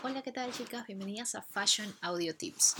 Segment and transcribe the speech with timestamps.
[0.00, 0.86] Hola, ¿qué tal chicas?
[0.86, 2.76] Bienvenidas a Fashion Audio Tips.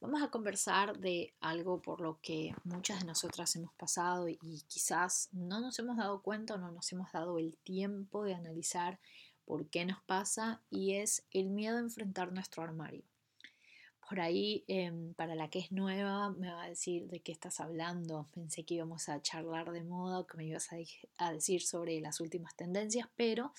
[0.00, 5.28] Vamos a conversar de algo por lo que muchas de nosotras hemos pasado y quizás
[5.32, 9.00] no nos hemos dado cuenta o no nos hemos dado el tiempo de analizar
[9.44, 13.02] por qué nos pasa y es el miedo a enfrentar nuestro armario.
[14.10, 17.60] Por ahí, em, para la que es nueva, me va a decir de qué estás
[17.60, 18.26] hablando.
[18.34, 20.68] Pensé que íbamos a charlar de moda, que me ibas
[21.18, 23.52] a decir sobre las últimas tendencias, pero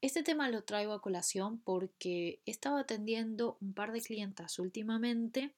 [0.00, 5.56] este tema lo traigo a colación porque he estado atendiendo un par de clientas últimamente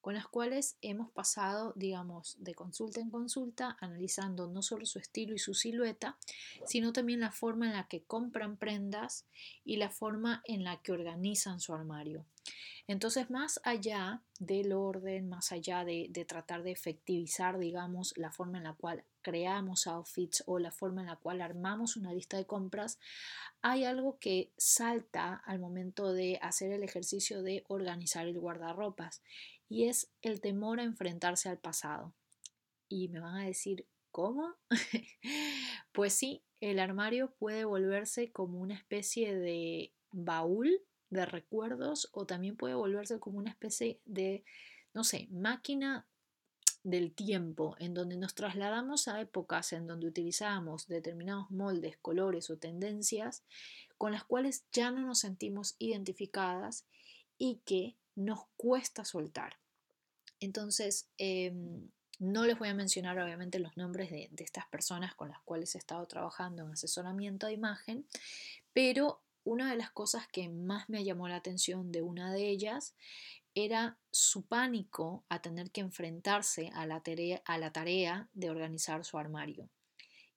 [0.00, 5.34] con las cuales hemos pasado, digamos, de consulta en consulta, analizando no solo su estilo
[5.34, 6.16] y su silueta,
[6.64, 9.26] sino también la forma en la que compran prendas
[9.64, 12.24] y la forma en la que organizan su armario.
[12.90, 18.64] Entonces, más allá del orden, más allá de, tratar de efectivizar, digamos, la forma en
[18.64, 22.98] la cual creamos outfits o la forma en la cual armamos una lista de compras,
[23.62, 29.22] hay algo que salta al momento de hacer el ejercicio de organizar el guardarropas
[29.70, 32.12] y es el temor a enfrentarse al pasado.
[32.88, 34.56] Y me van a decir, ¿cómo?
[35.92, 42.56] pues sí, el armario puede volverse como una especie de baúl de recuerdos o también
[42.56, 44.44] puede volverse como una especie de,
[44.92, 46.06] no sé, máquina
[46.82, 52.58] del tiempo, en donde nos trasladamos a épocas en donde utilizábamos determinados moldes, colores o
[52.58, 53.44] tendencias
[53.98, 56.86] con las cuales ya no nos sentimos identificadas
[57.38, 59.59] y que nos cuesta soltar.
[60.40, 61.88] Entonces, em,
[62.18, 65.78] no les voy a mencionar obviamente los nombres de, estas personas con las cuales he
[65.78, 68.06] estado trabajando en asesoramiento de imagen,
[68.72, 72.94] pero una de las cosas que más me llamó la atención de una de ellas
[73.54, 77.02] era su pánico a tener que enfrentarse a la
[77.44, 79.68] a la tarea de organizar su armario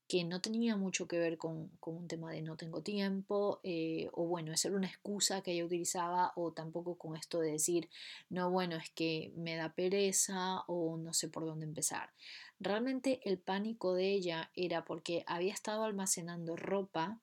[0.08, 4.26] que no tenía mucho que ver con, un tema de no tengo tiempo, eh, o
[4.26, 7.90] bueno, esa era una excusa que ella utilizaba, o tampoco con esto de decir,
[8.30, 12.12] no, bueno, es que me da pereza o no sé por dónde empezar.
[12.60, 17.20] Realmente el pánico de ella era porque había estado almacenando ropa,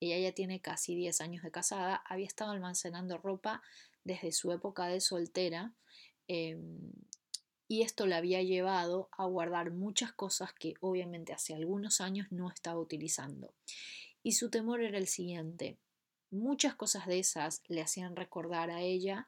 [0.00, 3.62] ella ya tiene casi 10 años de casada, había estado almacenando ropa
[4.04, 5.72] desde su época de soltera.
[6.26, 6.92] Em,
[7.72, 12.50] y esto le había llevado a guardar muchas cosas que obviamente hace algunos años no
[12.50, 13.54] estaba utilizando.
[14.22, 15.78] Y su temor era el siguiente.
[16.30, 19.26] Muchas cosas de esas le hacían recordar a ella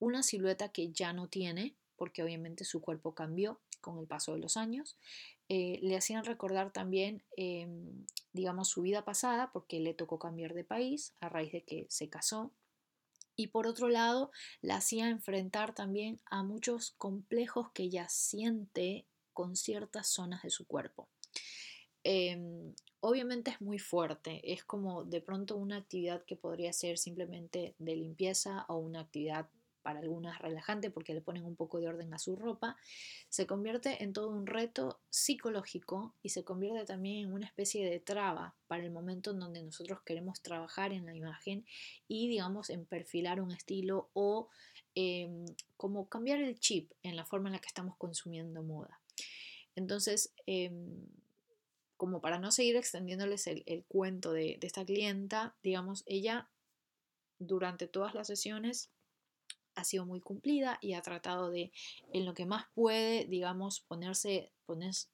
[0.00, 4.40] una silueta que ya no tiene, porque obviamente su cuerpo cambió con el paso de
[4.40, 4.96] los años.
[5.48, 10.64] Eh, le hacían recordar también, em, digamos, su vida pasada, porque le tocó cambiar de
[10.64, 12.50] país a raíz de que se casó
[13.36, 14.30] y por otro lado
[14.60, 20.66] la hacía enfrentar también a muchos complejos que ella siente con ciertas zonas de su
[20.66, 21.08] cuerpo.
[22.04, 27.74] Em, obviamente es muy fuerte, es como de pronto una actividad que podría ser simplemente
[27.78, 29.48] de limpieza o una actividad
[29.84, 32.76] para algunas relajante porque le ponen un poco de orden a su ropa,
[33.28, 38.00] se convierte en todo un reto psicológico y se convierte también en una especie de
[38.00, 41.66] traba para el momento en donde nosotros queremos trabajar en la imagen
[42.08, 44.48] y digamos en perfilar un estilo o
[44.94, 45.44] em,
[45.76, 49.02] como cambiar el chip en la forma en la que estamos consumiendo moda.
[49.76, 51.04] Entonces, em,
[51.98, 56.48] como para no seguir extendiéndoles el, cuento de, de esta clienta, digamos, ella
[57.38, 58.93] durante todas las sesiones
[59.74, 61.72] ha sido muy cumplida y ha tratado de,
[62.12, 64.52] en lo que más puede, digamos, ponerse,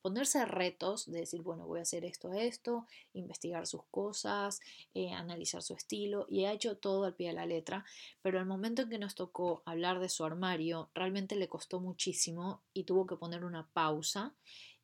[0.02, 4.60] ponerse retos de decir, bueno, voy a hacer esto, esto, investigar sus cosas,
[4.94, 7.84] eh, analizar su estilo y ha hecho todo al pie de la letra,
[8.22, 12.62] pero al momento en que nos tocó hablar de su armario, realmente le costó muchísimo
[12.72, 14.34] y tuvo que poner una pausa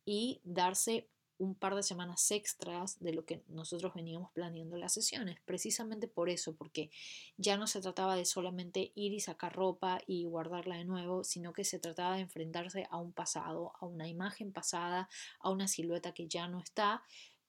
[0.04, 1.08] y darse
[1.38, 6.28] un par de semanas extras de lo que nosotros veníamos planeando las sesiones, precisamente por
[6.28, 6.91] eso, porque
[7.36, 11.52] ya no se trataba de solamente ir y sacar ropa y guardarla de nuevo, sino
[11.52, 15.08] que se trataba de enfrentarse a un pasado, a una imagen pasada,
[15.41, 17.02] a una silueta que ya no está,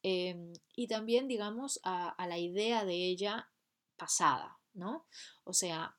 [0.03, 3.49] em, y también, digamos, a, la idea de ella
[3.95, 5.05] pasada, ¿no?
[5.43, 5.95] O sea,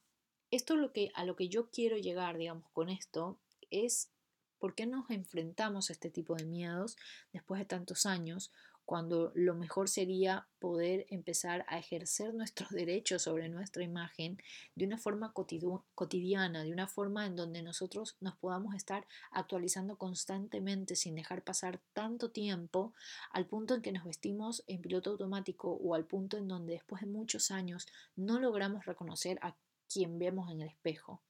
[0.51, 3.39] esto lo que, a lo que yo quiero llegar, digamos, con esto
[3.71, 4.10] es
[4.59, 6.97] ¿Por qué nos enfrentamos a este tipo de miedos
[7.33, 8.53] después de tantos años
[8.89, 14.39] cuando lo mejor sería poder empezar a ejercer nuestros derechos sobre nuestra imagen
[14.77, 20.97] de una forma cotidiana, de una forma en donde nosotros nos podamos estar actualizando constantemente
[20.97, 22.95] sin dejar pasar tanto tiempo
[23.31, 27.03] al punto en que nos vestimos en piloto automático o al punto en donde después
[27.03, 29.54] de muchos años no logramos reconocer a
[29.93, 31.21] quien vemos en el espejo?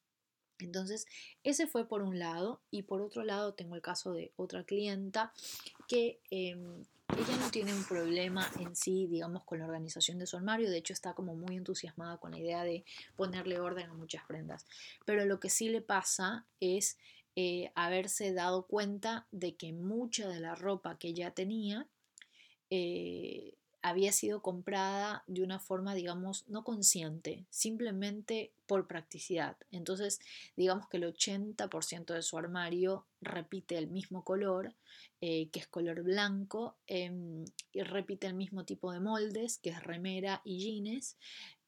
[0.61, 1.07] Entonces,
[1.45, 5.33] ese fue por un lado y por otro lado tengo el caso de otra clienta
[5.87, 6.85] que em,
[7.17, 10.77] ella no tiene un problema en sí, digamos, con la organización de su armario, de
[10.77, 12.85] hecho está como muy entusiasmada con la idea de
[13.17, 14.67] ponerle orden a muchas prendas,
[15.07, 16.99] pero lo que sí le pasa es
[17.35, 21.87] eh, haberse dado cuenta de que mucha de la ropa que ella tenía
[22.69, 23.55] eh,
[23.89, 29.57] había sido comprada de una forma, digamos, no consciente, simplemente por practicidad.
[29.71, 30.21] Entonces,
[30.57, 34.75] digamos que el 80% de su armario repite el mismo color,
[35.21, 39.83] eh, que es color blanco, em, y repite el mismo tipo de moldes, que es
[39.83, 41.17] remera y jeans.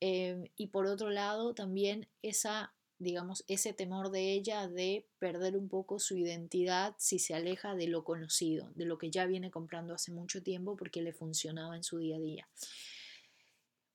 [0.00, 5.68] Em, y por otro lado, también esa digamos, ese temor de ella de perder un
[5.68, 9.94] poco su identidad si se aleja de lo conocido, de lo que ya viene comprando
[9.94, 12.48] hace mucho tiempo porque le funcionaba en su día a día.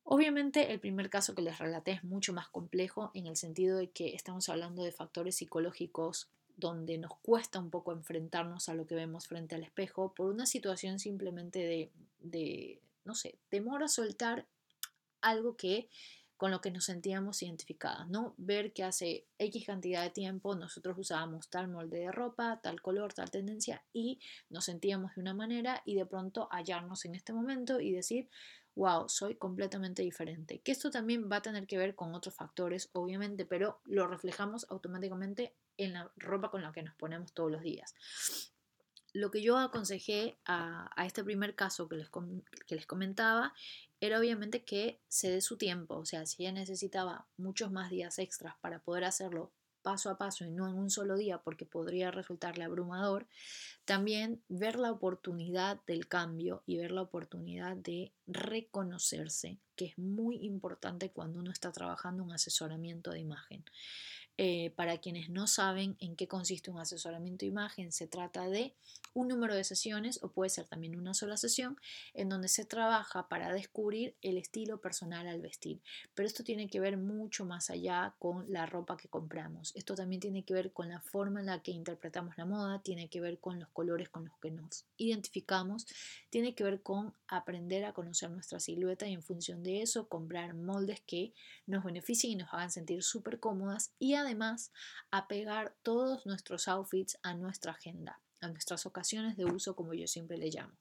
[0.04, 3.92] Obviamente el primer caso que les relaté es mucho más complejo en el sentido de
[3.92, 6.28] que estamos hablando de factores psicológicos
[6.58, 10.48] donde nos cuesta un poco enfrentarnos a lo que vemos frente al espejo por una
[10.48, 14.48] situación simplemente de, de no sé, temor a soltar
[15.22, 15.90] algo que
[16.38, 18.34] con lo que nos sentíamos identificadas, ¿no?
[18.38, 23.14] Ver que hace X cantidad de tiempo nosotros usábamos tal molde de ropa, tal color,
[23.14, 27.80] tal tendencia y nos sentíamos de una manera y de pronto hallarnos en este momento
[27.80, 28.30] y decir,
[28.76, 30.60] wow, soy completamente diferente.
[30.60, 34.68] Que esto también va a tener que ver con otros factores, obviamente, pero lo reflejamos
[34.70, 37.96] automáticamente en la ropa con la que nos ponemos todos los días.
[39.14, 42.10] Lo que yo aconsejé a, este primer caso que les,
[42.68, 43.54] que les comentaba
[44.06, 48.20] era obviamente que se dé su tiempo, o sea, si ella necesitaba muchos más días
[48.20, 49.52] extras para poder hacerlo
[49.86, 53.28] paso a paso y no en un solo día porque podría resultarle abrumador,
[53.86, 60.38] también ver la oportunidad del cambio y ver la oportunidad de reconocerse, que es muy
[60.44, 63.64] importante cuando uno está trabajando un asesoramiento de imagen.
[64.38, 68.74] Eh, para quienes no saben en qué consiste un asesoramiento de imagen, se trata de
[69.14, 71.78] un número de sesiones o puede ser también una sola sesión
[72.14, 75.80] en donde se trabaja para descubrir el estilo personal al vestir.
[76.14, 79.72] Pero esto tiene que ver mucho más allá con la ropa que compramos.
[79.74, 83.08] Esto también tiene que ver con la forma en la que interpretamos la moda, tiene
[83.08, 85.88] que ver con los colores con los que nos identificamos,
[86.30, 90.54] tiene que ver con aprender a conocer nuestra silueta y en función de eso comprar
[90.56, 91.34] moldes que
[91.68, 94.16] nos beneficien y nos hagan sentir súper cómodas y
[95.12, 100.38] apegar todos nuestros outfits a nuestra agenda a nuestras ocasiones de uso, como yo siempre
[100.38, 100.78] le llamo.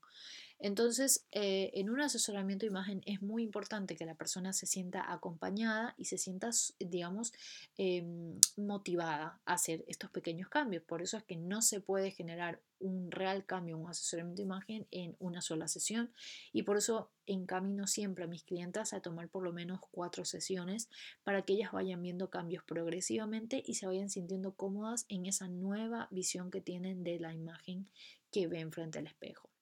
[0.59, 5.12] Entonces, eh, en un asesoramiento de imagen es muy importante que la persona se sienta
[5.12, 7.33] acompañada y se sienta, digamos,
[7.77, 10.83] em, motivada a hacer estos pequeños cambios.
[10.83, 14.87] Por eso es que no se puede generar un real cambio, un asesoramiento de imagen
[14.91, 16.12] en una sola sesión
[16.53, 20.89] y por eso encamino siempre a mis clientas a tomar por lo menos cuatro sesiones
[21.23, 26.09] para que ellas vayan viendo cambios progresivamente y se vayan sintiendo cómodas en esa nueva
[26.11, 27.89] visión que tienen de la imagen
[28.31, 29.54] que ven frente al espejo.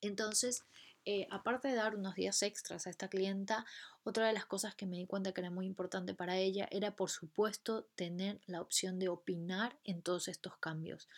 [0.00, 0.64] Entonces,
[1.06, 3.64] eh, aparte de dar unos días extras a esta clienta,
[4.04, 6.94] otra de las cosas que me di cuenta que era muy importante para ella era,
[6.94, 11.08] por supuesto, tener la opción de opinar en todos estos cambios.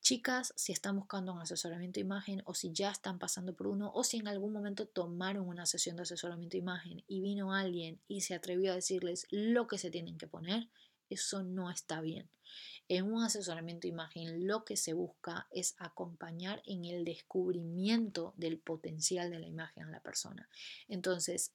[0.00, 3.90] Chicas, si están buscando un asesoramiento de imagen o si ya están pasando por uno
[3.92, 8.00] o si en algún momento tomaron una sesión de asesoramiento de imagen y vino alguien
[8.06, 10.68] y se atrevió a decirles lo que se tienen que poner,
[11.10, 12.28] eso no está bien.
[12.88, 18.58] En un asesoramiento de imagen lo que se busca es acompañar en el descubrimiento del
[18.58, 20.48] potencial de la imagen a la persona.
[20.88, 21.52] Entonces,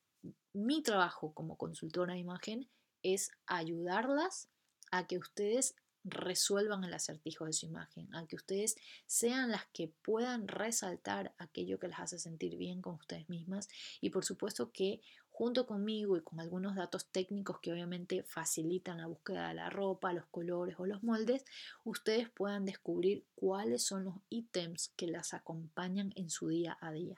[0.53, 2.69] mi trabajo como consultora de imagen
[3.01, 4.47] es ayudarlas
[4.91, 9.87] a que ustedes resuelvan el acertijo de su imagen, a que ustedes sean las que
[9.87, 13.69] puedan resaltar aquello que les hace sentir bien con ustedes mismas
[14.01, 15.01] y por supuesto que
[15.33, 20.13] junto conmigo y con algunos datos técnicos que obviamente facilitan la búsqueda de la ropa,
[20.13, 21.43] los colores o los moldes,
[21.83, 27.15] ustedes puedan descubrir cuáles son los ítems que las acompañan en su día a día.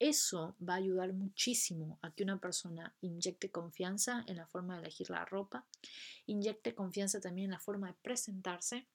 [0.00, 4.82] Eso va a ayudar muchísimo a que una persona inyecte confianza en la forma de
[4.82, 5.66] elegir la ropa,
[6.26, 8.88] inyecte confianza también en la forma de presentarse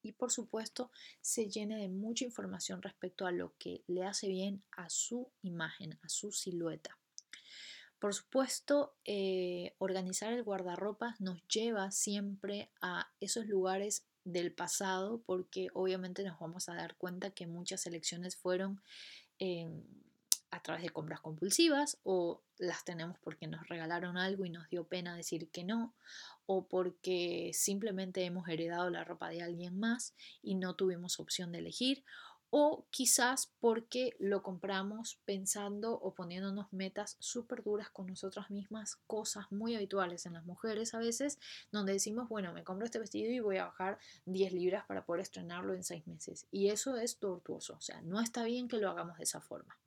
[0.00, 4.62] y por supuesto se llene de mucha información respecto a lo que le hace bien
[4.70, 6.96] a su imagen, a su silueta.
[8.06, 15.70] Por supuesto, eh, organizar el guardarropa nos lleva siempre a esos lugares del pasado porque
[15.74, 18.80] obviamente nos vamos a dar cuenta que muchas elecciones fueron
[20.52, 24.84] a través de compras compulsivas o las tenemos porque nos regalaron algo y nos dio
[24.84, 25.92] pena decir que no
[26.46, 31.58] o porque simplemente hemos heredado la ropa de alguien más y no tuvimos opción de
[31.58, 32.04] elegir
[32.50, 39.50] o quizás porque lo compramos pensando o poniéndonos metas súper duras con nosotras mismas, cosas
[39.50, 41.38] muy habituales en las mujeres a veces,
[41.72, 45.22] donde decimos, bueno, me compro este vestido y voy a bajar 10 libras para poder
[45.22, 46.46] estrenarlo en 6 meses.
[46.50, 49.78] Y eso es tortuoso, o sea, no está bien que lo hagamos de esa forma.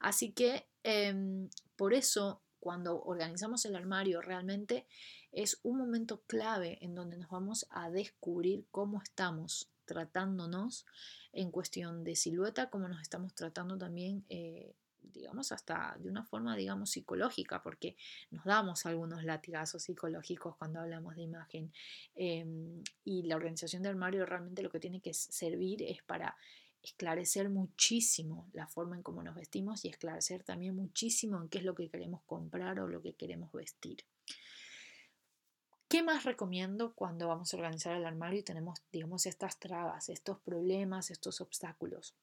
[0.00, 4.86] Así que em, por eso cuando organizamos el armario realmente
[5.32, 10.86] es un momento clave en donde nos vamos a descubrir cómo estamos tratándonos
[11.32, 16.56] en cuestión de silueta, cómo nos estamos tratando también, eh, digamos, hasta de una forma,
[16.56, 17.96] digamos, psicológica, porque
[18.30, 21.72] nos damos algunos latigazos psicológicos cuando hablamos de imagen.
[22.14, 26.36] Em, y la organización de armario realmente lo que tiene que servir es para
[26.82, 31.64] esclarecer muchísimo la forma en cómo nos vestimos y esclarecer también muchísimo en qué es
[31.64, 34.04] lo que queremos comprar o lo que queremos vestir.
[35.92, 40.38] ¿Qué más recomiendo cuando vamos a organizar el armario y tenemos, digamos, estas trabas, estos
[40.38, 42.14] problemas, estos obstáculos?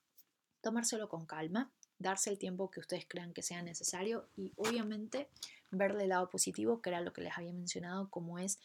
[0.61, 5.29] Tomárselo con calma, darse el tiempo que ustedes crean que sea necesario y obviamente
[5.69, 8.59] verle el lado positivo, que era lo que les había mencionado, como es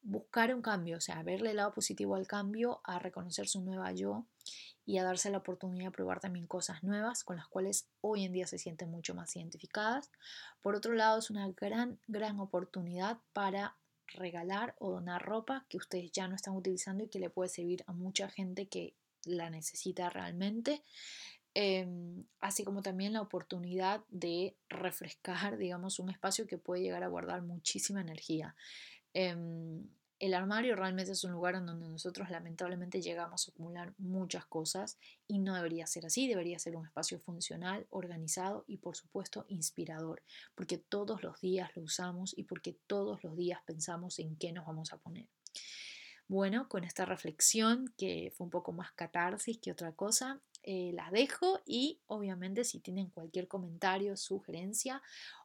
[0.00, 3.92] buscar un cambio, o sea, verle el lado positivo al cambio, a reconocer su nueva
[3.92, 4.24] yo
[4.86, 8.32] y a darse la oportunidad de probar también cosas nuevas con las cuales hoy en
[8.32, 10.10] día se sienten mucho más identificadas.
[10.62, 13.76] Por otro lado, es una gran, gran oportunidad para
[14.14, 17.84] regalar o donar ropa que ustedes ya no están utilizando y que le puede servir
[17.86, 18.94] a mucha gente que
[19.24, 20.82] la necesita realmente.
[21.54, 27.08] Em, así como también la oportunidad de refrescar, digamos, un espacio que puede llegar a
[27.08, 28.54] guardar muchísima energía.
[29.14, 34.46] Em, el armario realmente es un lugar en donde nosotros lamentablemente llegamos a acumular muchas
[34.46, 39.44] cosas y no debería ser así, debería ser un espacio funcional, organizado y por supuesto
[39.48, 40.22] inspirador,
[40.54, 44.66] porque todos los días lo usamos y porque todos los días pensamos en qué nos
[44.66, 45.26] vamos a poner.
[46.28, 51.12] Bueno, con esta reflexión que fue un poco más catarsis que otra cosa, eh, las
[51.12, 55.00] dejo y obviamente si tienen cualquier comentario, sugerencia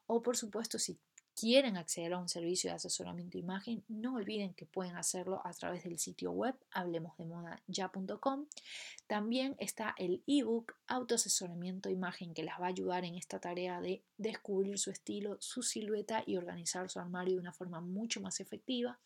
[0.08, 0.98] o por supuesto si
[1.36, 5.54] quieren acceder a un servicio de asesoramiento de imagen, no olviden que pueden hacerlo a
[5.54, 8.46] través del sitio web hablemosdemodaya.com.
[9.08, 14.04] También está el ebook Autoasesoramiento imagen que les va a ayudar en esta tarea de
[14.18, 19.00] descubrir su estilo, su silueta y organizar su armario de una forma mucho más efectiva.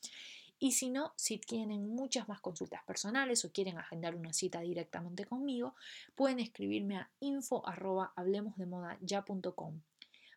[0.58, 5.26] Y si no, si tienen muchas más consultas personales o quieren agendar una cita directamente
[5.26, 5.76] conmigo,
[6.16, 9.82] pueden escribirme a info@hablemosdemodaya.com.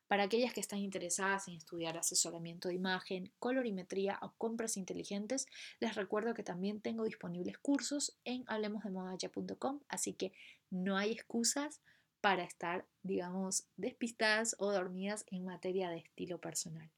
[0.08, 5.46] Para aquellas que están interesadas en estudiar asesoramiento de imagen, colorimetría o compras inteligentes,
[5.80, 10.32] les recuerdo que también tengo disponibles cursos en hablemosdemodaya.com, así que
[10.70, 11.82] no hay excusas
[12.22, 16.90] para estar, digamos, despistadas o dormidas en materia de estilo personal.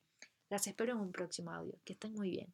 [0.48, 1.78] Las espero en un próximo audio.
[1.84, 2.52] Que estén muy bien.